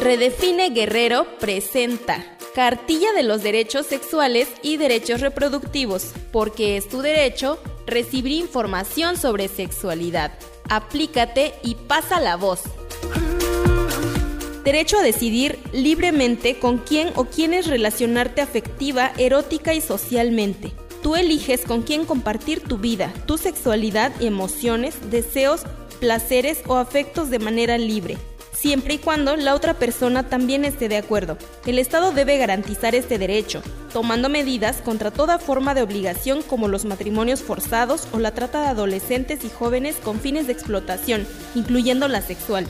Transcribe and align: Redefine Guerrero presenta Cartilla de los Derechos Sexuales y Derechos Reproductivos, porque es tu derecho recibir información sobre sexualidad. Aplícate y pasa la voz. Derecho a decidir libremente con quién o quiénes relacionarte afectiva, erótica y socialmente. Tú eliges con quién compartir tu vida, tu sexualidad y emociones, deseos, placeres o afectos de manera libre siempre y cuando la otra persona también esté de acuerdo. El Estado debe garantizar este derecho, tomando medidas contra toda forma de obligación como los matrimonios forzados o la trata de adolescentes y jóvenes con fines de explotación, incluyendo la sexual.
Redefine 0.00 0.70
Guerrero 0.70 1.24
presenta 1.38 2.24
Cartilla 2.54 3.12
de 3.12 3.22
los 3.22 3.42
Derechos 3.42 3.86
Sexuales 3.86 4.48
y 4.62 4.76
Derechos 4.76 5.20
Reproductivos, 5.20 6.12
porque 6.32 6.76
es 6.76 6.88
tu 6.88 7.00
derecho 7.00 7.58
recibir 7.86 8.32
información 8.32 9.16
sobre 9.16 9.48
sexualidad. 9.48 10.32
Aplícate 10.68 11.54
y 11.62 11.76
pasa 11.76 12.20
la 12.20 12.36
voz. 12.36 12.62
Derecho 14.64 14.98
a 14.98 15.02
decidir 15.02 15.58
libremente 15.72 16.58
con 16.58 16.78
quién 16.78 17.10
o 17.14 17.26
quiénes 17.26 17.66
relacionarte 17.66 18.40
afectiva, 18.40 19.12
erótica 19.16 19.74
y 19.74 19.80
socialmente. 19.80 20.72
Tú 21.02 21.16
eliges 21.16 21.62
con 21.62 21.82
quién 21.82 22.04
compartir 22.04 22.60
tu 22.60 22.78
vida, 22.78 23.12
tu 23.26 23.38
sexualidad 23.38 24.12
y 24.20 24.26
emociones, 24.26 25.10
deseos, 25.10 25.62
placeres 26.00 26.62
o 26.66 26.76
afectos 26.76 27.30
de 27.30 27.38
manera 27.38 27.78
libre 27.78 28.16
siempre 28.64 28.94
y 28.94 28.98
cuando 28.98 29.36
la 29.36 29.54
otra 29.54 29.74
persona 29.74 30.22
también 30.22 30.64
esté 30.64 30.88
de 30.88 30.96
acuerdo. 30.96 31.36
El 31.66 31.78
Estado 31.78 32.12
debe 32.12 32.38
garantizar 32.38 32.94
este 32.94 33.18
derecho, 33.18 33.62
tomando 33.92 34.30
medidas 34.30 34.78
contra 34.78 35.10
toda 35.10 35.38
forma 35.38 35.74
de 35.74 35.82
obligación 35.82 36.40
como 36.40 36.66
los 36.66 36.86
matrimonios 36.86 37.42
forzados 37.42 38.08
o 38.12 38.18
la 38.18 38.30
trata 38.30 38.62
de 38.62 38.68
adolescentes 38.68 39.44
y 39.44 39.50
jóvenes 39.50 39.96
con 40.02 40.18
fines 40.18 40.46
de 40.46 40.54
explotación, 40.54 41.26
incluyendo 41.54 42.08
la 42.08 42.22
sexual. 42.22 42.66